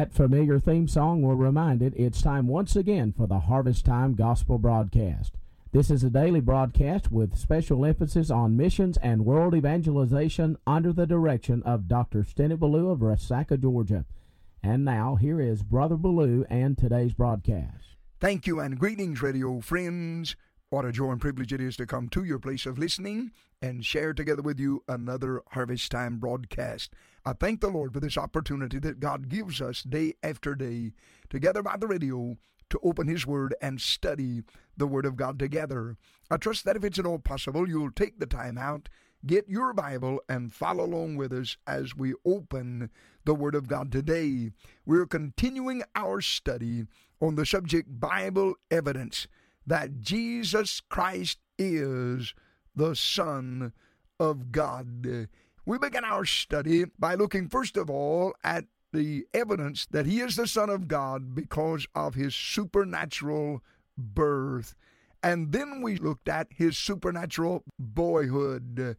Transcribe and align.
That 0.00 0.14
familiar 0.14 0.58
theme 0.58 0.88
song 0.88 1.20
will 1.20 1.34
remind 1.34 1.82
it 1.82 1.92
it's 1.94 2.22
time 2.22 2.46
once 2.46 2.74
again 2.74 3.12
for 3.12 3.26
the 3.26 3.40
Harvest 3.40 3.84
Time 3.84 4.14
Gospel 4.14 4.56
broadcast. 4.56 5.34
This 5.72 5.90
is 5.90 6.02
a 6.02 6.08
daily 6.08 6.40
broadcast 6.40 7.12
with 7.12 7.36
special 7.36 7.84
emphasis 7.84 8.30
on 8.30 8.56
missions 8.56 8.96
and 9.02 9.26
world 9.26 9.54
evangelization 9.54 10.56
under 10.66 10.90
the 10.94 11.06
direction 11.06 11.62
of 11.64 11.86
Dr. 11.86 12.22
Stennett 12.22 12.60
Ballou 12.60 12.88
of 12.88 13.00
Resaca, 13.00 13.60
Georgia. 13.60 14.06
And 14.62 14.86
now, 14.86 15.16
here 15.16 15.38
is 15.38 15.62
Brother 15.62 15.96
Ballou 15.96 16.46
and 16.48 16.78
today's 16.78 17.12
broadcast. 17.12 17.96
Thank 18.20 18.46
you 18.46 18.58
and 18.58 18.78
greetings, 18.78 19.20
radio 19.20 19.60
friends. 19.60 20.34
What 20.70 20.84
a 20.84 20.92
joy 20.92 21.10
and 21.10 21.20
privilege 21.20 21.52
it 21.52 21.60
is 21.60 21.76
to 21.78 21.86
come 21.86 22.08
to 22.10 22.22
your 22.22 22.38
place 22.38 22.64
of 22.64 22.78
listening 22.78 23.32
and 23.60 23.84
share 23.84 24.14
together 24.14 24.40
with 24.40 24.60
you 24.60 24.84
another 24.86 25.42
Harvest 25.48 25.90
Time 25.90 26.18
broadcast. 26.18 26.92
I 27.24 27.32
thank 27.32 27.60
the 27.60 27.66
Lord 27.66 27.92
for 27.92 27.98
this 27.98 28.16
opportunity 28.16 28.78
that 28.78 29.00
God 29.00 29.28
gives 29.28 29.60
us 29.60 29.82
day 29.82 30.14
after 30.22 30.54
day, 30.54 30.92
together 31.28 31.60
by 31.64 31.76
the 31.76 31.88
radio, 31.88 32.36
to 32.68 32.78
open 32.84 33.08
His 33.08 33.26
Word 33.26 33.52
and 33.60 33.80
study 33.80 34.44
the 34.76 34.86
Word 34.86 35.06
of 35.06 35.16
God 35.16 35.40
together. 35.40 35.96
I 36.30 36.36
trust 36.36 36.64
that 36.66 36.76
if 36.76 36.84
it's 36.84 37.00
at 37.00 37.06
all 37.06 37.18
possible, 37.18 37.68
you'll 37.68 37.90
take 37.90 38.20
the 38.20 38.26
time 38.26 38.56
out, 38.56 38.88
get 39.26 39.48
your 39.48 39.72
Bible, 39.72 40.20
and 40.28 40.52
follow 40.52 40.84
along 40.84 41.16
with 41.16 41.32
us 41.32 41.56
as 41.66 41.96
we 41.96 42.14
open 42.24 42.90
the 43.24 43.34
Word 43.34 43.56
of 43.56 43.66
God 43.66 43.90
today. 43.90 44.52
We're 44.86 45.06
continuing 45.06 45.82
our 45.96 46.20
study 46.20 46.86
on 47.20 47.34
the 47.34 47.44
subject 47.44 47.98
Bible 47.98 48.54
evidence 48.70 49.26
that 49.70 50.00
Jesus 50.00 50.80
Christ 50.80 51.38
is 51.56 52.34
the 52.74 52.96
Son 52.96 53.72
of 54.18 54.50
God. 54.50 55.28
We 55.64 55.78
begin 55.78 56.04
our 56.04 56.24
study 56.24 56.86
by 56.98 57.14
looking 57.14 57.48
first 57.48 57.76
of 57.76 57.88
all 57.88 58.34
at 58.42 58.64
the 58.92 59.28
evidence 59.32 59.86
that 59.92 60.06
he 60.06 60.18
is 60.18 60.34
the 60.34 60.48
Son 60.48 60.70
of 60.70 60.88
God 60.88 61.36
because 61.36 61.86
of 61.94 62.16
his 62.16 62.34
supernatural 62.34 63.62
birth. 63.96 64.74
And 65.22 65.52
then 65.52 65.82
we 65.82 65.98
looked 65.98 66.28
at 66.28 66.48
his 66.50 66.76
supernatural 66.76 67.62
boyhood 67.78 68.96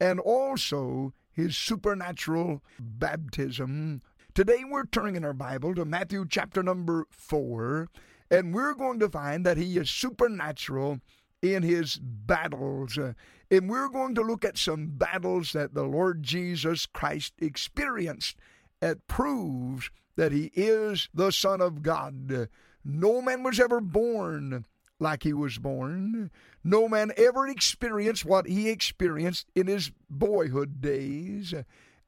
and 0.00 0.20
also 0.20 1.12
his 1.32 1.54
supernatural 1.54 2.62
baptism. 2.80 4.00
Today 4.32 4.64
we're 4.66 4.86
turning 4.86 5.16
in 5.16 5.24
our 5.26 5.34
Bible 5.34 5.74
to 5.74 5.84
Matthew 5.84 6.24
chapter 6.26 6.62
number 6.62 7.06
4, 7.10 7.90
and 8.34 8.52
we're 8.52 8.74
going 8.74 8.98
to 8.98 9.08
find 9.08 9.46
that 9.46 9.56
he 9.56 9.76
is 9.78 9.88
supernatural 9.88 10.98
in 11.40 11.62
his 11.62 11.96
battles. 11.96 12.98
And 12.98 13.70
we're 13.70 13.88
going 13.88 14.16
to 14.16 14.22
look 14.22 14.44
at 14.44 14.58
some 14.58 14.88
battles 14.88 15.52
that 15.52 15.74
the 15.74 15.84
Lord 15.84 16.24
Jesus 16.24 16.84
Christ 16.86 17.34
experienced 17.40 18.36
that 18.80 19.06
proves 19.06 19.90
that 20.16 20.32
he 20.32 20.50
is 20.54 21.08
the 21.14 21.30
Son 21.30 21.60
of 21.60 21.82
God. 21.82 22.48
No 22.84 23.22
man 23.22 23.44
was 23.44 23.60
ever 23.60 23.80
born 23.80 24.66
like 24.98 25.22
he 25.22 25.32
was 25.32 25.58
born. 25.58 26.32
No 26.64 26.88
man 26.88 27.12
ever 27.16 27.46
experienced 27.46 28.24
what 28.24 28.46
he 28.46 28.68
experienced 28.68 29.46
in 29.54 29.68
his 29.68 29.92
boyhood 30.10 30.80
days. 30.80 31.54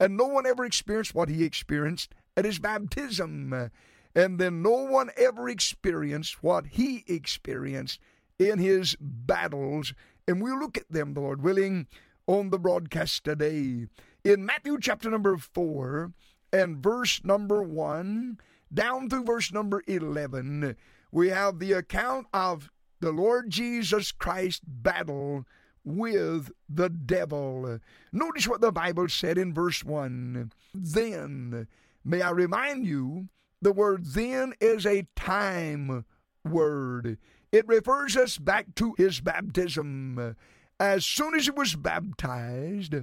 And 0.01 0.17
no 0.17 0.27
one 0.27 0.45
ever 0.45 0.65
experienced 0.65 1.15
what 1.15 1.29
he 1.29 1.45
experienced 1.45 2.15
at 2.37 2.45
his 2.45 2.59
baptism. 2.59 3.71
And 4.17 4.39
then 4.39 4.63
no 4.63 4.71
one 4.71 5.11
ever 5.19 5.47
experienced 5.47 6.43
what 6.43 6.67
he 6.69 7.05
experienced 7.07 8.01
in 8.39 8.59
his 8.59 8.97
battles, 8.99 9.93
and 10.27 10.43
we'll 10.43 10.59
look 10.59 10.79
at 10.79 10.91
them, 10.91 11.13
the 11.13 11.21
Lord 11.21 11.43
willing, 11.43 11.87
on 12.27 12.49
the 12.49 12.59
broadcast 12.59 13.25
today. 13.25 13.89
In 14.25 14.47
Matthew 14.47 14.79
chapter 14.81 15.11
number 15.11 15.37
4 15.37 16.13
and 16.51 16.83
verse 16.83 17.21
number 17.25 17.63
1 17.63 18.39
down 18.73 19.11
through 19.11 19.25
verse 19.25 19.53
number 19.53 19.83
11, 19.87 20.77
we 21.13 21.29
have 21.29 21.59
the 21.59 21.73
account 21.73 22.27
of 22.33 22.71
the 23.01 23.13
Lord 23.13 23.51
Jesus 23.51 24.13
Christ 24.13 24.63
battle 24.67 25.45
with 25.85 26.51
the 26.69 26.89
devil. 26.89 27.79
Notice 28.13 28.49
what 28.49 28.63
the 28.63 28.73
Bible 28.73 29.09
said 29.09 29.37
in 29.39 29.53
verse 29.53 29.85
1. 29.85 30.51
Then, 30.75 31.69
may 32.05 32.23
I 32.23 32.31
remind 32.31 32.87
you, 32.87 33.29
the 33.61 33.73
word 33.73 34.05
then 34.07 34.55
is 34.61 34.87
a 34.87 35.07
time 35.17 36.05
word. 36.45 37.19
It 37.53 37.67
refers 37.67 38.17
us 38.17 38.39
back 38.39 38.75
to 38.77 38.95
his 38.99 39.21
baptism. 39.21 40.37
As 40.79 41.07
soon 41.07 41.35
as 41.35 41.45
he 41.45 41.51
was 41.51 41.75
baptized, 41.75 42.95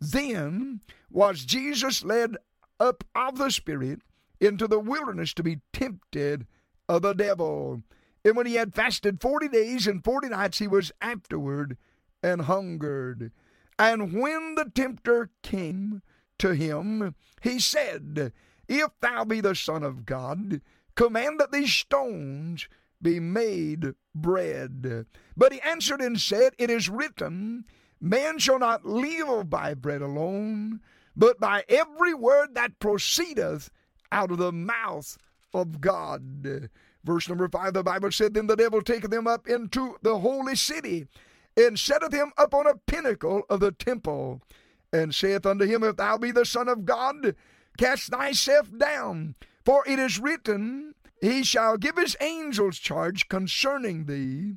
then 0.00 0.80
was 1.10 1.44
Jesus 1.44 2.04
led 2.04 2.36
up 2.78 3.04
of 3.14 3.38
the 3.38 3.50
Spirit 3.50 4.00
into 4.40 4.66
the 4.66 4.80
wilderness 4.80 5.32
to 5.34 5.42
be 5.42 5.60
tempted 5.72 6.46
of 6.88 7.02
the 7.02 7.14
devil. 7.14 7.82
And 8.24 8.36
when 8.36 8.46
he 8.46 8.54
had 8.54 8.74
fasted 8.74 9.20
forty 9.20 9.48
days 9.48 9.86
and 9.86 10.04
forty 10.04 10.28
nights, 10.28 10.58
he 10.58 10.68
was 10.68 10.92
afterward 11.00 11.76
and 12.22 12.42
hungered. 12.42 13.32
And 13.78 14.12
when 14.12 14.54
the 14.56 14.70
tempter 14.74 15.30
came 15.42 16.02
to 16.38 16.54
him, 16.54 17.14
he 17.40 17.58
said, 17.58 18.32
If 18.68 18.90
thou 19.00 19.24
be 19.24 19.40
the 19.40 19.54
Son 19.54 19.82
of 19.82 20.06
God, 20.06 20.60
command 20.94 21.40
that 21.40 21.52
these 21.52 21.72
stones 21.72 22.68
be 23.00 23.18
made 23.18 23.94
bread. 24.14 25.06
But 25.36 25.52
he 25.52 25.60
answered 25.60 26.00
and 26.00 26.20
said, 26.20 26.54
It 26.58 26.70
is 26.70 26.88
written, 26.88 27.64
Man 28.00 28.38
shall 28.38 28.58
not 28.58 28.84
live 28.84 29.50
by 29.50 29.74
bread 29.74 30.02
alone, 30.02 30.80
but 31.16 31.38
by 31.40 31.64
every 31.68 32.14
word 32.14 32.54
that 32.54 32.78
proceedeth 32.78 33.70
out 34.10 34.30
of 34.30 34.38
the 34.38 34.52
mouth 34.52 35.18
of 35.52 35.80
God. 35.80 36.68
Verse 37.04 37.28
number 37.28 37.48
five, 37.48 37.74
the 37.74 37.82
Bible 37.82 38.12
said, 38.12 38.34
Then 38.34 38.46
the 38.46 38.56
devil 38.56 38.82
taketh 38.82 39.12
him 39.12 39.26
up 39.26 39.48
into 39.48 39.96
the 40.02 40.18
holy 40.18 40.54
city, 40.54 41.06
and 41.56 41.78
setteth 41.78 42.12
him 42.12 42.32
up 42.38 42.54
on 42.54 42.66
a 42.66 42.76
pinnacle 42.86 43.42
of 43.50 43.60
the 43.60 43.72
temple, 43.72 44.40
and 44.92 45.14
saith 45.14 45.44
unto 45.44 45.64
him, 45.64 45.82
If 45.82 45.96
thou 45.96 46.16
be 46.16 46.30
the 46.30 46.44
Son 46.44 46.68
of 46.68 46.84
God, 46.84 47.34
cast 47.78 48.10
thyself 48.10 48.68
down, 48.76 49.34
for 49.64 49.84
it 49.86 49.98
is 49.98 50.18
written, 50.18 50.94
he 51.20 51.44
shall 51.44 51.76
give 51.76 51.96
his 51.96 52.16
angels 52.20 52.78
charge 52.78 53.28
concerning 53.28 54.06
thee, 54.06 54.56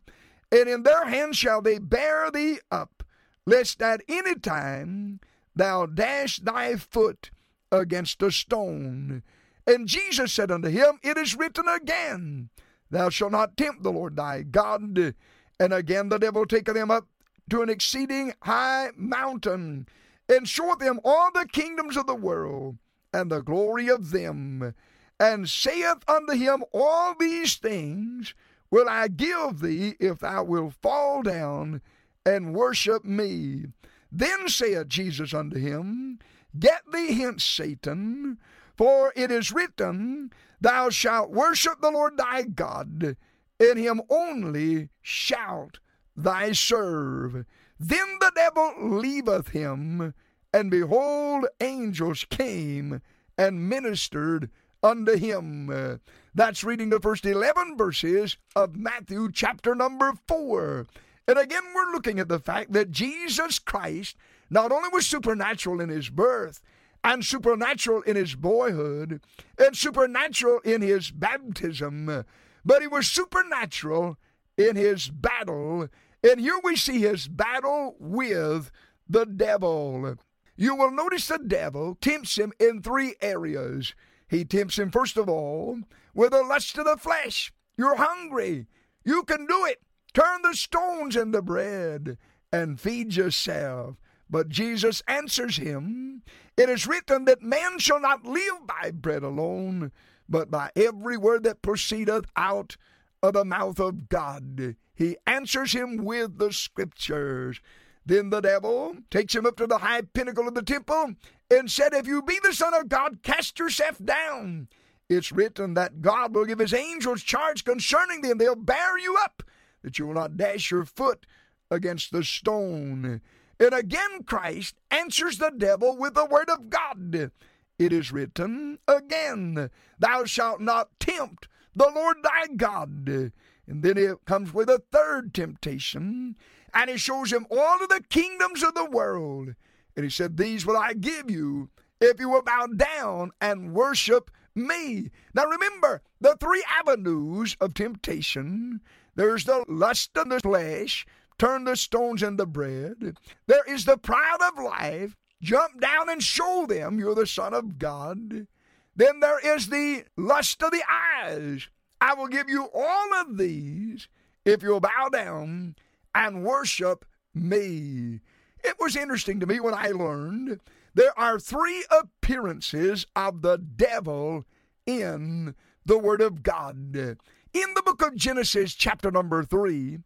and 0.52 0.70
in 0.70 0.84
their 0.84 1.06
hands 1.06 1.38
shall 1.38 1.62
they 1.62 1.78
bear 1.78 2.32
thee 2.32 2.60
up, 2.72 3.04
lest 3.46 3.82
at 3.82 4.02
any 4.08 4.36
time 4.36 5.20
thou 5.56 5.86
dash 5.86 6.40
thy 6.40 6.76
foot 6.76 7.30
against 7.72 8.22
a 8.24 8.32
stone. 8.32 9.24
And 9.68 9.88
Jesus 9.88 10.34
said 10.34 10.52
unto 10.52 10.70
him, 10.70 11.00
It 11.04 11.18
is 11.18 11.36
written 11.36 11.68
again, 11.68 12.50
Thou 12.90 13.10
shalt 13.10 13.32
not 13.32 13.58
tempt 13.58 13.84
the 13.84 13.92
Lord 13.92 14.16
thy 14.16 14.44
God. 14.44 15.16
And 15.60 15.74
again 15.74 16.10
the 16.10 16.18
devil 16.18 16.46
taketh 16.46 16.76
them 16.76 16.92
up 16.92 17.08
to 17.50 17.62
an 17.62 17.70
exceeding 17.70 18.34
high 18.42 18.90
mountain, 18.96 19.88
and 20.28 20.48
showeth 20.48 20.80
them 20.80 21.00
all 21.04 21.30
the 21.32 21.48
kingdoms 21.52 21.96
of 21.96 22.08
the 22.08 22.16
world, 22.16 22.78
and 23.16 23.32
the 23.32 23.42
glory 23.42 23.88
of 23.88 24.12
them 24.12 24.74
and 25.18 25.50
saith 25.50 26.04
unto 26.06 26.34
him, 26.34 26.66
All 26.74 27.16
these 27.18 27.56
things 27.56 28.34
will 28.70 28.90
I 28.90 29.08
give 29.08 29.62
thee 29.62 29.96
if 30.02 30.20
thou 30.20 30.44
wilt 30.44 30.74
fall 30.82 31.24
down 31.24 31.82
and 32.26 32.54
worship 32.54 33.06
me. 33.06 33.68
Then 34.12 34.50
saith 34.50 34.90
Jesus 34.90 35.34
unto 35.34 35.58
him, 35.58 36.20
Get 36.60 36.82
thee 36.92 37.14
hence, 37.14 37.46
Satan, 37.46 38.38
for 38.76 39.14
it 39.16 39.32
is 39.32 39.54
written, 39.54 40.32
Thou 40.60 40.90
shalt 40.90 41.32
worship 41.32 41.80
the 41.80 41.92
Lord 41.92 42.18
thy 42.18 42.44
God, 42.44 43.16
and 43.62 43.80
him 43.80 44.02
only 44.10 44.90
shalt 45.02 45.80
thy 46.18 46.52
serve. 46.52 47.46
Then 47.80 48.18
the 48.20 48.32
devil 48.36 48.74
leaveth 48.78 49.50
him, 49.50 50.14
and 50.56 50.72
behold, 50.72 51.46
angels 51.60 52.26
came 52.30 53.02
and 53.38 53.68
ministered 53.68 54.50
unto 54.82 55.18
him. 55.18 55.70
Uh, 55.70 55.98
that's 56.34 56.64
reading 56.64 56.92
the 56.92 57.00
first 57.02 57.26
11 57.26 57.76
verses 57.76 58.38
of 58.56 58.78
Matthew 58.78 59.30
chapter 59.34 59.76
number 59.76 60.14
4. 60.30 60.88
And 61.28 61.38
again, 61.38 61.62
we're 61.76 61.92
looking 61.92 62.20
at 62.20 62.30
the 62.30 62.40
fact 62.40 62.72
that 62.72 62.92
Jesus 62.92 63.60
Christ 63.60 64.16
not 64.50 64.72
only 64.72 64.88
was 64.94 65.06
supernatural 65.06 65.82
in 65.82 65.90
his 65.90 66.10
birth, 66.10 66.62
and 67.04 67.26
supernatural 67.26 68.02
in 68.04 68.16
his 68.16 68.36
boyhood, 68.36 69.20
and 69.58 69.76
supernatural 69.76 70.60
in 70.60 70.82
his 70.82 71.12
baptism, 71.12 72.24
but 72.64 72.82
he 72.82 72.88
was 72.88 73.08
supernatural 73.08 74.18
in 74.58 74.78
his 74.78 75.10
battle. 75.10 75.90
And 76.24 76.40
here 76.40 76.62
we 76.64 76.78
see 76.78 77.02
his 77.02 77.28
battle 77.28 77.98
with 78.00 78.72
the 79.10 79.26
devil. 79.26 80.16
You 80.56 80.76
will 80.76 80.92
notice 80.92 81.28
the 81.28 81.38
devil 81.38 81.98
tempts 82.00 82.38
him 82.38 82.54
in 82.60 82.82
three 82.82 83.16
areas. 83.22 83.94
He 84.28 84.46
tempts 84.46 84.80
him, 84.80 84.92
first 84.92 85.18
of 85.18 85.30
all, 85.30 85.80
with 86.14 86.32
the 86.32 86.44
lust 86.44 86.78
of 86.78 86.86
the 86.86 86.98
flesh. 86.98 87.52
You're 87.78 87.98
hungry. 87.98 88.68
You 89.04 89.24
can 89.24 89.46
do 89.46 89.66
it. 89.66 89.82
Turn 90.14 90.42
the 90.42 90.54
stones 90.54 91.16
into 91.16 91.42
bread 91.42 92.18
and 92.52 92.80
feed 92.80 93.16
yourself. 93.16 93.98
But 94.30 94.50
Jesus 94.50 95.04
answers 95.08 95.58
him, 95.58 96.24
It 96.58 96.70
is 96.70 96.88
written 96.88 97.26
that 97.26 97.42
man 97.42 97.78
shall 97.80 98.00
not 98.00 98.26
live 98.26 98.66
by 98.66 98.92
bread 98.92 99.24
alone, 99.24 99.92
but 100.28 100.50
by 100.50 100.72
every 100.76 101.18
word 101.18 101.44
that 101.44 101.62
proceedeth 101.62 102.26
out 102.36 102.78
of 103.22 103.34
the 103.34 103.46
mouth 103.46 103.80
of 103.80 104.10
God. 104.10 104.76
He 104.96 105.18
answers 105.28 105.74
him 105.74 105.98
with 105.98 106.38
the 106.38 106.54
scriptures. 106.54 107.60
Then 108.06 108.30
the 108.30 108.42
devil 108.42 108.98
takes 109.10 109.34
him 109.34 109.46
up 109.46 109.56
to 109.58 109.68
the 109.68 109.80
high 109.80 110.02
pinnacle 110.02 110.48
of 110.48 110.54
the 110.54 110.62
temple 110.62 111.16
and 111.50 111.72
said, 111.72 111.94
If 111.94 112.08
you 112.08 112.22
be 112.22 112.40
the 112.44 112.54
Son 112.54 112.74
of 112.74 112.88
God, 112.88 113.24
cast 113.24 113.58
yourself 113.58 113.98
down. 114.04 114.68
It's 115.10 115.32
written 115.32 115.74
that 115.76 116.02
God 116.02 116.34
will 116.34 116.46
give 116.46 116.60
his 116.60 116.74
angels 116.74 117.24
charge 117.24 117.64
concerning 117.64 118.22
thee, 118.22 118.32
and 118.32 118.42
they'll 118.42 118.56
bear 118.56 118.98
you 118.98 119.18
up, 119.24 119.44
that 119.84 120.00
you 120.00 120.08
will 120.08 120.16
not 120.16 120.38
dash 120.38 120.72
your 120.72 120.86
foot 120.86 121.26
against 121.70 122.12
the 122.12 122.24
stone. 122.24 123.22
And 123.60 123.74
again 123.74 124.24
Christ 124.26 124.76
answers 124.92 125.38
the 125.38 125.52
devil 125.56 125.96
with 125.98 126.14
the 126.14 126.26
word 126.26 126.50
of 126.50 126.70
God. 126.70 127.32
It 127.78 127.94
is 127.94 128.12
written 128.12 128.80
again, 128.88 129.70
Thou 130.00 130.26
shalt 130.26 130.62
not 130.62 130.90
tempt 131.00 131.48
the 131.76 131.92
Lord 131.94 132.18
thy 132.24 132.48
God. 132.56 133.32
And 133.68 133.84
then 133.84 133.98
it 133.98 134.26
comes 134.26 134.54
with 134.54 134.70
a 134.70 134.84
third 134.92 135.34
temptation, 135.34 136.36
and 136.76 136.90
he 136.90 136.98
shows 136.98 137.32
him 137.32 137.48
all 137.50 137.82
of 137.82 137.90
the 137.90 138.04
kingdoms 138.10 138.62
of 138.62 138.76
the 138.76 138.86
world. 138.86 139.56
And 139.96 140.04
he 140.04 140.10
said, 140.12 140.38
These 140.38 140.66
will 140.66 140.78
I 140.78 140.94
give 140.94 141.32
you 141.32 141.70
if 142.02 142.20
you 142.20 142.30
will 142.30 142.44
bow 142.44 142.68
down 142.68 143.32
and 143.40 143.74
worship 143.74 144.30
me. 144.54 145.10
Now 145.34 145.46
remember, 145.46 146.02
the 146.20 146.36
three 146.40 146.64
avenues 146.70 147.56
of 147.62 147.74
temptation 147.74 148.82
there's 149.16 149.46
the 149.46 149.64
lust 149.70 150.18
of 150.18 150.28
the 150.28 150.42
flesh, 150.42 151.06
turn 151.40 151.64
the 151.64 151.78
stones 151.78 152.22
into 152.22 152.46
bread. 152.46 153.18
There 153.48 153.64
is 153.66 153.86
the 153.86 153.98
pride 153.98 154.40
of 154.42 154.62
life, 154.62 155.16
jump 155.42 155.80
down 155.80 156.10
and 156.10 156.22
show 156.22 156.66
them 156.68 157.00
you're 157.00 157.16
the 157.16 157.26
Son 157.26 157.54
of 157.54 157.80
God. 157.80 158.48
Then 158.94 159.22
there 159.22 159.40
is 159.40 159.68
the 159.68 160.04
lust 160.18 160.62
of 160.64 160.72
the 160.72 160.84
eyes. 160.90 161.70
I 162.02 162.14
will 162.14 162.28
give 162.28 162.50
you 162.50 162.70
all 162.74 163.14
of 163.14 163.38
these 163.38 164.10
if 164.44 164.62
you'll 164.62 164.82
bow 164.82 165.10
down 165.12 165.76
and 166.16 166.44
worship 166.44 167.06
me. 167.34 168.22
It 168.64 168.76
was 168.80 168.96
interesting 168.96 169.40
to 169.42 169.46
me 169.46 169.60
when 169.60 169.76
I 169.76 169.90
learned 169.90 170.62
there 170.96 171.18
are 171.20 171.38
three 171.38 171.86
appearances 171.92 173.06
of 173.16 173.42
the 173.42 173.58
devil 173.58 174.46
in 174.88 175.54
the 175.86 176.00
Word 176.00 176.22
of 176.22 176.42
God. 176.42 176.96
In 176.96 177.74
the 177.76 177.84
book 177.86 178.02
of 178.02 178.16
Genesis, 178.16 178.74
chapter 178.74 179.12
number 179.12 179.44
three, 179.44 180.00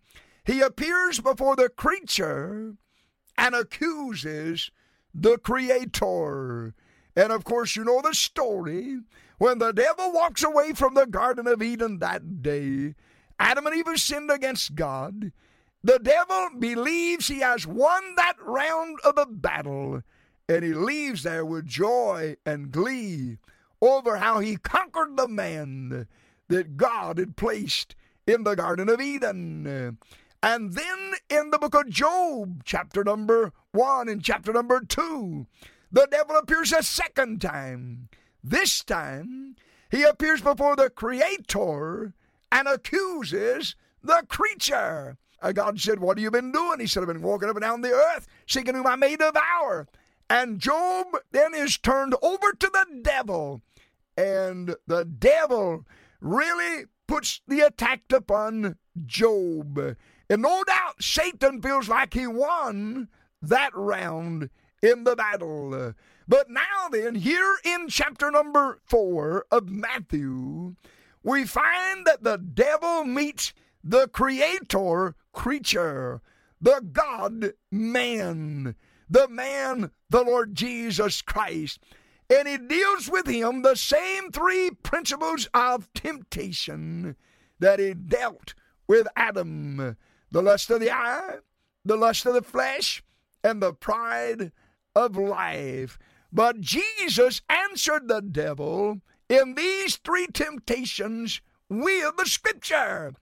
he 0.44 0.62
appears 0.62 1.20
before 1.20 1.56
the 1.56 1.70
creature 1.70 2.76
and 3.38 3.56
accuses 3.56 4.72
the 5.14 5.38
Creator. 5.38 6.74
And 7.16 7.32
of 7.32 7.44
course, 7.44 7.76
you 7.76 7.86
know 7.86 8.02
the 8.02 8.16
story. 8.16 9.00
When 9.38 9.60
the 9.60 9.72
devil 9.72 10.12
walks 10.12 10.44
away 10.44 10.74
from 10.74 10.96
the 10.96 11.06
Garden 11.06 11.48
of 11.48 11.62
Eden 11.62 12.00
that 12.00 12.42
day, 12.42 12.96
Adam 13.40 13.68
and 13.68 13.76
Eve 13.76 13.98
sinned 14.00 14.32
against 14.32 14.76
God. 14.76 15.32
The 15.84 16.00
devil 16.00 16.50
believes 16.60 17.28
he 17.28 17.40
has 17.40 17.66
won 17.66 18.16
that 18.16 18.36
round 18.42 19.00
of 19.06 19.16
the 19.16 19.26
battle, 19.26 20.02
and 20.48 20.64
he 20.64 20.74
leaves 20.74 21.24
there 21.24 21.46
with 21.46 21.66
joy 21.66 22.36
and 22.46 22.72
glee 22.72 23.38
over 23.82 24.18
how 24.18 24.40
he 24.40 24.58
conquered 24.58 25.16
the 25.16 25.28
man 25.28 26.08
that 26.50 26.76
God 26.76 27.18
had 27.18 27.38
placed 27.38 27.96
in 28.28 28.44
the 28.44 28.56
Garden 28.56 28.90
of 28.90 29.00
Eden. 29.00 29.98
And 30.44 30.74
then 30.74 31.14
in 31.30 31.52
the 31.52 31.60
book 31.60 31.76
of 31.76 31.90
Job, 31.90 32.64
chapter 32.66 33.04
number 33.04 33.54
1 33.72 34.10
and 34.10 34.24
chapter 34.24 34.52
number 34.52 34.82
2, 34.82 35.48
the 35.92 36.08
devil 36.12 36.36
appears 36.36 36.74
a 36.74 36.84
second 36.84 37.42
time. 37.42 38.10
This 38.44 38.84
time, 38.84 39.56
he 39.92 40.04
appears 40.04 40.42
before 40.42 40.76
the 40.76 40.90
Creator 40.90 42.14
and 42.52 42.68
accuses 42.68 43.76
the 44.04 44.24
creature. 44.28 45.18
God 45.54 45.80
said, 45.80 46.00
What 46.00 46.18
have 46.18 46.24
you 46.24 46.32
been 46.32 46.52
doing? 46.52 46.80
He 46.80 46.88
said, 46.88 47.02
I've 47.02 47.08
been 47.08 47.22
walking 47.22 47.50
up 47.50 47.56
and 47.56 47.64
down 47.64 47.82
the 47.82 47.92
earth, 47.92 48.28
seeking 48.48 48.76
whom 48.76 48.88
I 48.88 48.96
may 48.96 49.16
devour. 49.16 49.88
And 50.30 50.60
Job 50.60 51.08
then 51.32 51.54
is 51.54 51.78
turned 51.78 52.16
over 52.22 52.52
to 52.54 52.70
the 52.72 53.02
devil. 53.02 53.62
And 54.16 54.76
the 54.86 55.06
devil 55.06 55.86
really 56.22 56.86
puts 57.08 57.42
the 57.48 57.62
attack 57.62 58.02
upon 58.14 58.78
Job. 59.06 59.96
And 60.30 60.42
no 60.42 60.64
doubt 60.64 61.02
Satan 61.02 61.62
feels 61.62 61.90
like 61.90 62.14
he 62.14 62.28
won 62.28 63.08
that 63.42 63.72
round 63.74 64.50
in 64.84 65.04
the 65.04 65.16
battle. 65.16 65.94
But 66.28 66.50
now, 66.50 66.90
then, 66.92 67.16
here 67.16 67.56
in 67.66 67.88
chapter 67.88 68.30
number 68.30 68.80
four 68.86 69.46
of 69.52 69.70
Matthew, 69.70 70.76
we 71.24 71.46
find 71.46 72.06
that 72.06 72.24
the 72.24 72.38
devil 72.38 73.04
meets 73.04 73.54
the 73.84 74.08
creator 74.08 75.16
creature, 75.34 76.22
the 76.62 76.82
God 76.92 77.54
man, 77.72 78.76
the 79.10 79.28
man, 79.28 79.92
the 80.10 80.24
Lord 80.24 80.56
Jesus 80.56 81.22
Christ. 81.22 81.80
And 82.30 82.48
he 82.48 82.58
deals 82.58 83.10
with 83.10 83.28
him 83.28 83.62
the 83.62 83.76
same 83.76 84.32
three 84.32 84.72
principles 84.84 85.50
of 85.54 85.92
temptation 85.94 87.16
that 87.60 87.80
he 87.80 87.94
dealt 87.94 88.54
with 88.88 89.08
Adam 89.16 89.98
the 90.32 90.42
lust 90.42 90.70
of 90.70 90.80
the 90.80 90.92
eye, 90.92 91.38
the 91.84 91.96
lust 91.96 92.26
of 92.26 92.34
the 92.34 92.42
flesh, 92.42 93.04
and 93.44 93.62
the 93.62 93.74
pride 93.74 94.52
of 94.96 95.16
life. 95.16 95.98
But 96.32 96.62
Jesus 96.62 97.42
answered 97.50 98.08
the 98.08 98.22
devil 98.22 99.02
in 99.28 99.56
these 99.56 99.98
three 99.98 100.28
temptations 100.28 101.42
with 101.70 102.18
the 102.18 102.26
scripture. 102.26 103.14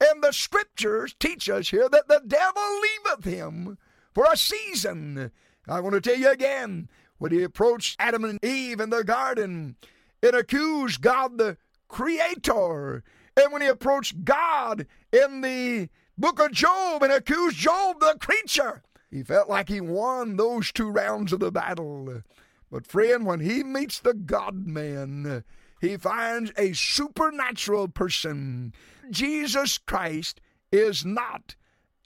And 0.00 0.22
the 0.22 0.32
scriptures 0.32 1.14
teach 1.18 1.48
us 1.48 1.70
here 1.70 1.88
that 1.88 2.08
the 2.08 2.22
devil 2.26 2.62
leaveth 2.80 3.24
him 3.24 3.78
for 4.14 4.26
a 4.30 4.36
season. 4.36 5.30
I 5.66 5.80
want 5.80 5.94
to 5.94 6.00
tell 6.00 6.18
you 6.18 6.30
again, 6.30 6.88
when 7.18 7.32
he 7.32 7.42
approached 7.42 7.96
Adam 7.98 8.24
and 8.24 8.42
Eve 8.44 8.80
in 8.80 8.90
the 8.90 9.04
garden 9.04 9.76
and 10.22 10.36
accused 10.36 11.00
God 11.00 11.38
the 11.38 11.56
Creator, 11.88 13.02
and 13.36 13.52
when 13.52 13.62
he 13.62 13.68
approached 13.68 14.24
God 14.24 14.86
in 15.12 15.40
the 15.40 15.88
book 16.18 16.40
of 16.40 16.52
Job 16.52 17.02
and 17.02 17.12
accused 17.12 17.56
Job 17.56 18.00
the 18.00 18.16
creature, 18.20 18.82
he 19.10 19.22
felt 19.22 19.48
like 19.48 19.68
he 19.68 19.80
won 19.80 20.36
those 20.36 20.72
two 20.72 20.90
rounds 20.90 21.32
of 21.32 21.40
the 21.40 21.52
battle. 21.52 22.22
But, 22.70 22.86
friend, 22.86 23.24
when 23.24 23.40
he 23.40 23.62
meets 23.62 24.00
the 24.00 24.14
God 24.14 24.66
man, 24.66 25.44
he 25.80 25.96
finds 25.96 26.52
a 26.56 26.72
supernatural 26.72 27.88
person. 27.88 28.72
Jesus 29.10 29.78
Christ 29.78 30.40
is 30.72 31.04
not 31.04 31.54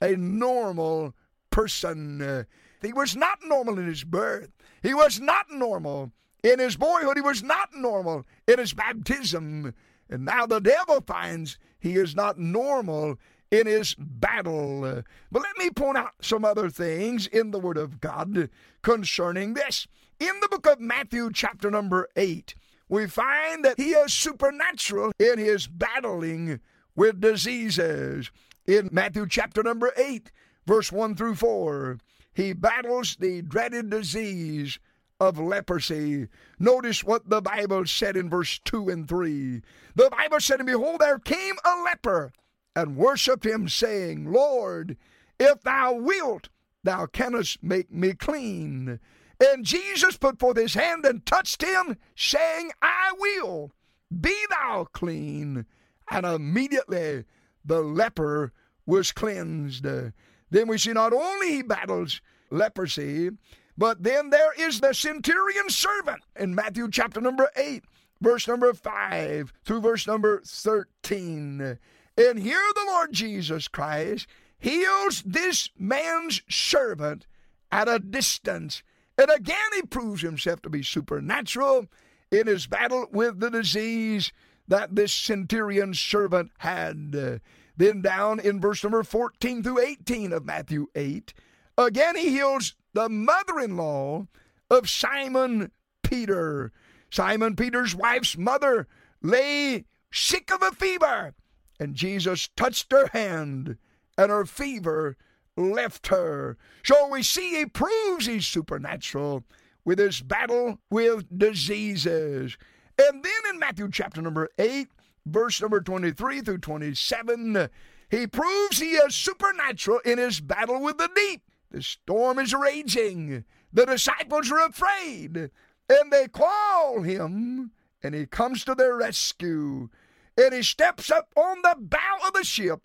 a 0.01 0.15
normal 0.15 1.15
person. 1.49 2.45
He 2.81 2.93
was 2.93 3.15
not 3.15 3.39
normal 3.45 3.77
in 3.79 3.87
his 3.87 4.03
birth. 4.03 4.51
He 4.81 4.93
was 4.93 5.19
not 5.19 5.51
normal 5.51 6.11
in 6.43 6.59
his 6.59 6.75
boyhood. 6.75 7.17
He 7.17 7.21
was 7.21 7.43
not 7.43 7.69
normal 7.75 8.25
in 8.47 8.59
his 8.59 8.73
baptism. 8.73 9.73
And 10.09 10.25
now 10.25 10.45
the 10.45 10.59
devil 10.59 11.01
finds 11.01 11.57
he 11.79 11.93
is 11.93 12.15
not 12.15 12.39
normal 12.39 13.17
in 13.51 13.67
his 13.67 13.95
battle. 13.97 15.03
But 15.31 15.41
let 15.43 15.57
me 15.57 15.69
point 15.69 15.97
out 15.97 16.13
some 16.21 16.43
other 16.43 16.69
things 16.69 17.27
in 17.27 17.51
the 17.51 17.59
Word 17.59 17.77
of 17.77 17.99
God 17.99 18.49
concerning 18.81 19.53
this. 19.53 19.87
In 20.19 20.39
the 20.41 20.47
book 20.47 20.65
of 20.67 20.79
Matthew, 20.79 21.31
chapter 21.33 21.69
number 21.69 22.07
8, 22.15 22.55
we 22.91 23.07
find 23.07 23.63
that 23.63 23.79
he 23.79 23.91
is 23.91 24.13
supernatural 24.13 25.13
in 25.17 25.39
his 25.39 25.65
battling 25.65 26.59
with 26.93 27.21
diseases. 27.21 28.29
In 28.67 28.89
Matthew 28.91 29.27
chapter 29.29 29.63
number 29.63 29.93
8, 29.95 30.29
verse 30.67 30.91
1 30.91 31.15
through 31.15 31.35
4, 31.35 31.97
he 32.33 32.51
battles 32.51 33.15
the 33.15 33.43
dreaded 33.43 33.89
disease 33.89 34.77
of 35.21 35.39
leprosy. 35.39 36.27
Notice 36.59 37.01
what 37.01 37.29
the 37.29 37.41
Bible 37.41 37.85
said 37.85 38.17
in 38.17 38.29
verse 38.29 38.59
2 38.65 38.89
and 38.89 39.07
3. 39.07 39.61
The 39.95 40.09
Bible 40.09 40.41
said, 40.41 40.59
And 40.59 40.67
behold, 40.67 40.99
there 40.99 41.17
came 41.17 41.55
a 41.63 41.81
leper 41.83 42.33
and 42.75 42.97
worshipped 42.97 43.45
him, 43.45 43.69
saying, 43.69 44.29
Lord, 44.29 44.97
if 45.39 45.61
thou 45.61 45.93
wilt, 45.93 46.49
thou 46.83 47.05
canst 47.05 47.63
make 47.63 47.89
me 47.89 48.13
clean. 48.13 48.99
And 49.41 49.65
Jesus 49.65 50.17
put 50.17 50.39
forth 50.39 50.57
his 50.57 50.75
hand 50.75 51.03
and 51.03 51.25
touched 51.25 51.63
him, 51.63 51.97
saying, 52.15 52.71
I 52.79 53.11
will, 53.17 53.71
be 54.19 54.35
thou 54.51 54.87
clean. 54.93 55.65
And 56.11 56.25
immediately 56.27 57.25
the 57.65 57.81
leper 57.81 58.53
was 58.85 59.11
cleansed. 59.11 59.83
Then 59.83 60.67
we 60.67 60.77
see 60.77 60.93
not 60.93 61.11
only 61.11 61.55
he 61.55 61.61
battles 61.63 62.21
leprosy, 62.51 63.31
but 63.75 64.03
then 64.03 64.29
there 64.29 64.53
is 64.59 64.79
the 64.79 64.93
centurion 64.93 65.69
servant 65.69 66.21
in 66.35 66.53
Matthew 66.53 66.87
chapter 66.91 67.19
number 67.19 67.49
8, 67.55 67.83
verse 68.19 68.47
number 68.47 68.73
5 68.73 69.53
through 69.65 69.81
verse 69.81 70.05
number 70.05 70.41
13. 70.45 71.79
And 72.17 72.39
here 72.39 72.61
the 72.75 72.85
Lord 72.85 73.11
Jesus 73.11 73.67
Christ 73.67 74.27
heals 74.59 75.23
this 75.25 75.69
man's 75.79 76.41
servant 76.47 77.25
at 77.71 77.87
a 77.87 77.97
distance. 77.97 78.83
And 79.21 79.29
again, 79.29 79.57
he 79.75 79.83
proves 79.83 80.23
himself 80.23 80.63
to 80.63 80.69
be 80.69 80.81
supernatural. 80.81 81.85
in 82.31 82.47
his 82.47 82.65
battle 82.65 83.05
with 83.11 83.39
the 83.39 83.51
disease 83.51 84.31
that 84.67 84.95
this 84.95 85.13
centurion 85.13 85.93
servant 85.93 86.49
had. 86.59 87.41
Then 87.77 88.01
down 88.01 88.39
in 88.39 88.61
verse 88.61 88.83
number 88.83 89.03
14 89.03 89.61
through 89.61 89.79
18 89.79 90.31
of 90.31 90.45
Matthew 90.45 90.87
8, 90.95 91.33
again 91.77 92.15
he 92.15 92.29
heals 92.29 92.75
the 92.93 93.09
mother 93.09 93.59
in 93.59 93.75
law 93.75 94.27
of 94.69 94.89
Simon 94.89 95.71
Peter. 96.03 96.71
Simon 97.11 97.55
Peter's 97.55 97.93
wife's 97.93 98.37
mother 98.37 98.87
lay 99.21 99.85
sick 100.11 100.51
of 100.53 100.61
a 100.61 100.71
fever, 100.71 101.35
and 101.79 101.95
Jesus 101.95 102.49
touched 102.55 102.91
her 102.91 103.07
hand, 103.11 103.77
and 104.17 104.31
her 104.31 104.45
fever 104.45 105.17
left 105.61 106.07
her. 106.07 106.57
So 106.83 107.07
we 107.09 107.23
see 107.23 107.57
he 107.57 107.65
proves 107.65 108.25
he's 108.25 108.47
supernatural 108.47 109.43
with 109.85 109.99
his 109.99 110.21
battle 110.21 110.79
with 110.89 111.25
diseases. 111.37 112.57
And 112.97 113.23
then 113.23 113.53
in 113.53 113.59
Matthew 113.59 113.89
chapter 113.91 114.21
number 114.21 114.49
8, 114.57 114.89
verse 115.25 115.61
number 115.61 115.81
23 115.81 116.41
through 116.41 116.59
27, 116.59 117.69
he 118.09 118.27
proves 118.27 118.79
he 118.79 118.91
is 118.91 119.15
supernatural 119.15 119.99
in 120.05 120.17
his 120.17 120.41
battle 120.41 120.81
with 120.81 120.97
the 120.97 121.09
deep. 121.15 121.41
The 121.71 121.81
storm 121.81 122.39
is 122.39 122.53
raging. 122.53 123.45
The 123.71 123.85
disciples 123.85 124.51
are 124.51 124.65
afraid, 124.65 125.37
and 125.37 126.11
they 126.11 126.27
call 126.27 127.01
him, 127.01 127.71
and 128.03 128.13
he 128.13 128.25
comes 128.25 128.65
to 128.65 128.75
their 128.75 128.97
rescue. 128.97 129.89
And 130.37 130.53
he 130.53 130.63
steps 130.63 131.09
up 131.09 131.31
on 131.35 131.61
the 131.61 131.75
bow 131.79 132.17
of 132.27 132.33
the 132.33 132.43
ship 132.43 132.81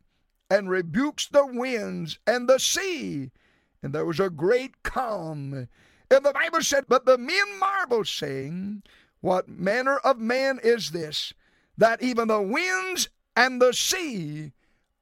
and 0.51 0.71
rebukes 0.71 1.27
the 1.29 1.47
winds 1.47 2.19
and 2.27 2.49
the 2.49 2.59
sea. 2.59 3.31
And 3.83 3.93
there 3.93 4.07
was 4.07 4.21
a 4.21 4.31
great 4.31 4.83
calm. 4.83 5.69
And 6.11 6.25
the 6.25 6.33
Bible 6.33 6.63
said, 6.63 6.85
But 6.89 7.05
the 7.05 7.19
men 7.19 7.59
marveled, 7.59 8.09
saying, 8.09 8.83
What 9.21 9.49
manner 9.49 9.99
of 9.99 10.19
man 10.19 10.61
is 10.63 10.91
this, 10.91 11.33
that 11.77 12.03
even 12.03 12.29
the 12.29 12.43
winds 12.43 13.09
and 13.35 13.61
the 13.61 13.73
sea 13.73 14.53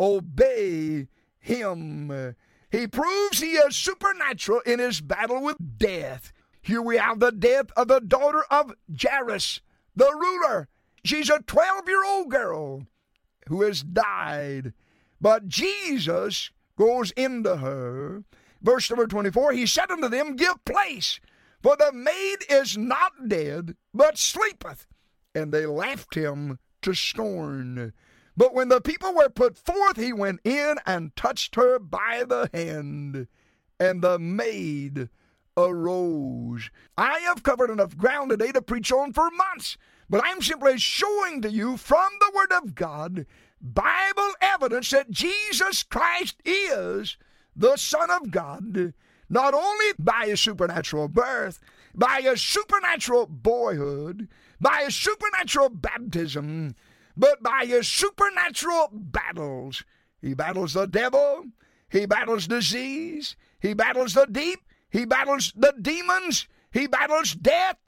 obey 0.01 1.09
him? 1.39 2.35
He 2.71 2.87
proves 2.89 3.41
he 3.41 3.53
is 3.53 3.77
supernatural 3.77 4.61
in 4.67 4.81
his 4.81 5.01
battle 5.01 5.43
with 5.43 5.79
death. 5.79 6.33
Here 6.61 6.83
we 6.83 6.97
have 6.97 7.21
the 7.21 7.31
death 7.31 7.67
of 7.77 7.89
the 7.89 8.01
daughter 8.01 8.43
of 8.51 8.75
Jairus, 9.01 9.61
the 9.95 10.11
ruler. 10.13 10.69
She's 11.05 11.29
a 11.29 11.41
12 11.41 11.89
year 11.89 12.05
old 12.05 12.31
girl 12.31 12.87
who 13.49 13.63
has 13.63 13.83
died. 13.83 14.73
But 15.25 15.49
Jesus 15.49 16.51
goes 16.77 17.11
into 17.13 17.57
her. 17.57 18.25
Verse 18.61 18.91
number 18.91 19.07
24 19.07 19.55
He 19.55 19.65
said 19.65 19.91
unto 19.91 20.11
them, 20.11 20.37
Give 20.37 20.63
place, 20.67 21.19
for 21.63 21.79
the 21.79 21.93
maid 21.95 22.41
is 22.51 22.77
not 22.77 23.27
dead, 23.27 23.75
but 23.95 24.19
sleepeth. 24.19 24.87
And 25.35 25.51
they 25.51 25.65
laughed 25.65 26.15
him 26.15 26.59
to 26.83 26.93
scorn. 26.93 27.95
But 28.37 28.53
when 28.53 28.69
the 28.69 28.83
people 28.83 29.15
were 29.15 29.31
put 29.31 29.57
forth, 29.57 29.97
he 29.97 30.13
went 30.13 30.41
in 30.45 30.77
and 30.85 31.17
touched 31.17 31.55
her 31.55 31.79
by 31.79 32.25
the 32.29 32.51
hand, 32.53 33.27
and 33.81 34.03
the 34.03 34.19
maid 34.19 35.09
arose. 35.57 36.69
I 36.99 37.21
have 37.21 37.43
covered 37.43 37.71
enough 37.71 37.97
ground 37.97 38.29
today 38.29 38.53
to 38.53 38.61
preach 38.61 38.93
on 38.93 39.15
for 39.15 39.31
months, 39.31 39.79
but 40.11 40.21
I'm 40.23 40.43
simply 40.43 40.77
showing 40.79 41.41
to 41.41 41.51
you 41.51 41.79
from 41.79 42.11
the 42.21 42.33
Word 42.35 42.53
of 42.53 42.75
God 42.75 43.25
Bible 43.65 44.35
evidence 44.43 44.91
that 44.91 45.11
Jesus 45.11 45.83
Christ 45.83 46.37
is 46.45 47.17
the 47.57 47.77
Son 47.77 48.11
of 48.11 48.31
God, 48.31 48.93
not 49.31 49.55
only 49.55 49.87
by 49.99 50.27
his 50.27 50.41
supernatural 50.43 51.09
birth, 51.09 51.61
by 51.95 52.21
his 52.21 52.43
supernatural 52.43 53.27
boyhood, 53.27 54.29
by 54.61 54.83
his 54.85 54.95
supernatural 54.95 55.71
baptism, 55.71 56.75
but 57.17 57.43
by 57.43 57.65
his 57.65 57.89
supernatural 57.89 58.91
battles. 58.93 59.83
He 60.21 60.35
battles 60.35 60.75
the 60.75 60.87
devil, 60.87 61.47
he 61.89 62.05
battles 62.05 62.47
disease, 62.47 63.35
he 63.61 63.73
battles 63.73 64.13
the 64.13 64.27
deep, 64.27 64.61
he 64.91 65.07
battles 65.07 65.55
the 65.57 65.73
demons, 65.81 66.49
he 66.71 66.87
battles 66.87 67.33
death, 67.35 67.79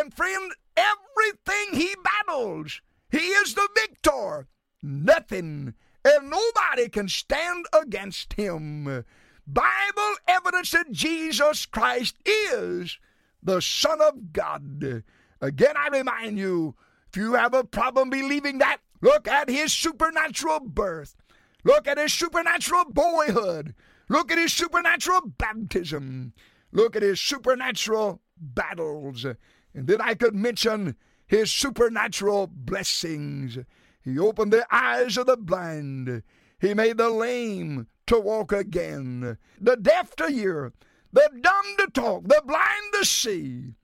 and 0.00 0.14
friend, 0.14 0.52
everything 0.76 1.78
he 1.78 1.94
battles, 2.02 2.80
he 3.10 3.18
is 3.18 3.54
the 3.54 3.68
victor. 3.74 4.46
Nothing 4.82 5.74
and 6.04 6.30
nobody 6.30 6.88
can 6.88 7.08
stand 7.08 7.66
against 7.72 8.34
him. 8.34 9.04
Bible 9.46 10.14
evidence 10.28 10.72
that 10.72 10.90
Jesus 10.90 11.66
Christ 11.66 12.16
is 12.24 12.98
the 13.42 13.60
Son 13.60 14.00
of 14.00 14.32
God. 14.32 15.02
Again, 15.40 15.74
I 15.76 15.88
remind 15.88 16.38
you 16.38 16.74
if 17.08 17.16
you 17.16 17.34
have 17.34 17.54
a 17.54 17.64
problem 17.64 18.10
believing 18.10 18.58
that, 18.58 18.78
look 19.00 19.28
at 19.28 19.48
his 19.48 19.72
supernatural 19.72 20.60
birth. 20.60 21.16
Look 21.64 21.88
at 21.88 21.98
his 21.98 22.12
supernatural 22.12 22.84
boyhood. 22.90 23.74
Look 24.08 24.30
at 24.30 24.38
his 24.38 24.52
supernatural 24.52 25.22
baptism. 25.38 26.32
Look 26.70 26.94
at 26.94 27.02
his 27.02 27.20
supernatural 27.20 28.20
battles. 28.38 29.24
And 29.24 29.86
then 29.86 30.00
I 30.00 30.14
could 30.14 30.34
mention 30.34 30.96
his 31.26 31.50
supernatural 31.50 32.48
blessings. 32.52 33.58
He 34.06 34.20
opened 34.20 34.52
the 34.52 34.64
eyes 34.70 35.16
of 35.16 35.26
the 35.26 35.36
blind. 35.36 36.22
He 36.60 36.74
made 36.74 36.96
the 36.96 37.10
lame 37.10 37.88
to 38.06 38.20
walk 38.20 38.52
again, 38.52 39.36
the 39.60 39.76
deaf 39.76 40.14
to 40.16 40.30
hear, 40.30 40.72
the 41.12 41.28
dumb 41.40 41.76
to 41.78 41.88
talk, 41.92 42.28
the 42.28 42.40
blind 42.46 42.92
to 42.92 43.04
see 43.04 43.74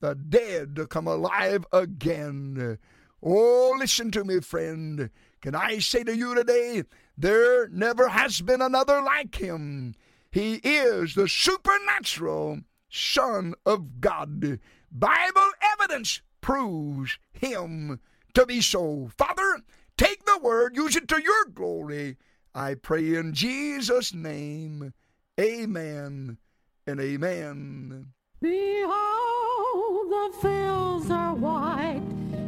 the 0.00 0.14
dead 0.14 0.76
to 0.76 0.86
come 0.86 1.08
alive 1.08 1.66
again. 1.72 2.78
Oh, 3.20 3.74
listen 3.76 4.12
to 4.12 4.24
me, 4.24 4.38
friend. 4.40 5.10
Can 5.40 5.56
I 5.56 5.80
say 5.80 6.04
to 6.04 6.16
you 6.16 6.36
today, 6.36 6.84
there 7.18 7.68
never 7.68 8.08
has 8.08 8.40
been 8.40 8.62
another 8.62 9.02
like 9.02 9.34
him. 9.34 9.96
He 10.30 10.54
is 10.62 11.16
the 11.16 11.28
supernatural 11.28 12.60
Son 12.88 13.54
of 13.66 14.00
God. 14.00 14.60
Bible 14.92 15.50
evidence 15.72 16.22
proves 16.40 17.18
him 17.32 17.98
to 18.34 18.46
be 18.46 18.60
so. 18.60 19.10
Father, 19.16 19.60
take 19.96 20.24
the 20.24 20.38
word, 20.42 20.76
use 20.76 20.96
it 20.96 21.08
to 21.08 21.22
your 21.22 21.44
glory. 21.46 22.16
I 22.54 22.74
pray 22.74 23.14
in 23.14 23.32
Jesus' 23.32 24.12
name. 24.12 24.92
Amen 25.40 26.38
and 26.86 27.00
amen. 27.00 28.06
Behold, 28.40 30.10
the 30.10 30.32
fields 30.40 31.10
are 31.10 31.34
white. 31.34 32.02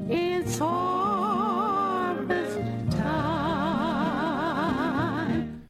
It's 0.08 0.58
harvest 0.58 0.93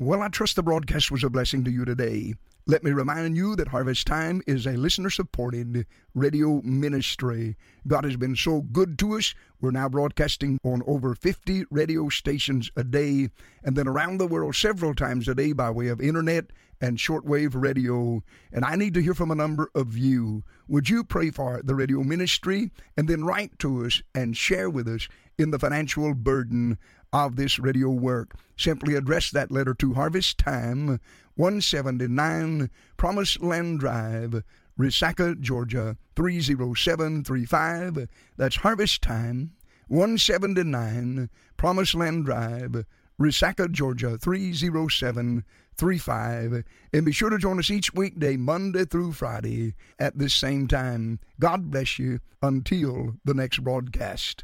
Well, 0.04 0.20
I 0.20 0.28
trust 0.28 0.56
the 0.56 0.62
broadcast 0.62 1.10
was 1.10 1.24
a 1.24 1.30
blessing 1.30 1.64
to 1.64 1.70
you 1.70 1.86
today. 1.86 2.34
Let 2.66 2.84
me 2.84 2.90
remind 2.90 3.38
you 3.38 3.56
that 3.56 3.68
Harvest 3.68 4.06
Time 4.06 4.42
is 4.46 4.66
a 4.66 4.72
listener 4.72 5.08
supported 5.08 5.86
radio 6.14 6.60
ministry. 6.60 7.56
God 7.86 8.04
has 8.04 8.14
been 8.18 8.36
so 8.36 8.60
good 8.60 8.98
to 8.98 9.16
us. 9.16 9.34
We're 9.62 9.70
now 9.70 9.88
broadcasting 9.88 10.58
on 10.62 10.82
over 10.86 11.14
50 11.14 11.64
radio 11.70 12.10
stations 12.10 12.70
a 12.76 12.84
day 12.84 13.30
and 13.62 13.76
then 13.76 13.88
around 13.88 14.18
the 14.18 14.26
world 14.26 14.54
several 14.56 14.94
times 14.94 15.26
a 15.26 15.34
day 15.34 15.54
by 15.54 15.70
way 15.70 15.88
of 15.88 16.02
internet 16.02 16.50
and 16.82 16.98
shortwave 16.98 17.52
radio. 17.54 18.22
And 18.52 18.66
I 18.66 18.76
need 18.76 18.92
to 18.94 19.02
hear 19.02 19.14
from 19.14 19.30
a 19.30 19.34
number 19.34 19.70
of 19.74 19.96
you. 19.96 20.44
Would 20.68 20.90
you 20.90 21.02
pray 21.02 21.30
for 21.30 21.62
the 21.64 21.74
radio 21.74 22.02
ministry 22.02 22.70
and 22.98 23.08
then 23.08 23.24
write 23.24 23.58
to 23.60 23.86
us 23.86 24.02
and 24.14 24.36
share 24.36 24.68
with 24.68 24.86
us 24.86 25.08
in 25.38 25.50
the 25.50 25.58
financial 25.58 26.12
burden 26.12 26.76
of 27.14 27.36
this 27.36 27.58
radio 27.58 27.88
work? 27.88 28.34
Simply 28.56 28.94
address 28.94 29.30
that 29.30 29.50
letter 29.50 29.72
to 29.74 29.94
Harvest 29.94 30.36
Time, 30.36 31.00
179 31.36 32.68
Promised 32.96 33.40
Land 33.40 33.80
Drive, 33.80 34.42
Resaca, 34.78 35.40
Georgia 35.40 35.96
30735. 36.16 38.08
That's 38.36 38.56
Harvest 38.56 39.00
Time, 39.00 39.52
179 39.88 41.30
Promised 41.56 41.94
Land 41.94 42.26
Drive, 42.26 42.84
Resaca, 43.20 43.70
Georgia 43.70 44.18
30735. 44.18 46.64
And 46.92 47.04
be 47.04 47.12
sure 47.12 47.30
to 47.30 47.38
join 47.38 47.60
us 47.60 47.70
each 47.70 47.94
weekday, 47.94 48.36
Monday 48.36 48.84
through 48.84 49.12
Friday, 49.12 49.74
at 50.00 50.18
this 50.18 50.34
same 50.34 50.66
time. 50.66 51.20
God 51.38 51.70
bless 51.70 51.96
you 51.98 52.18
until 52.42 53.14
the 53.24 53.34
next 53.34 53.62
broadcast. 53.62 54.42